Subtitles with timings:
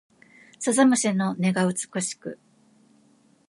[0.59, 2.39] 鈴虫の音が美しく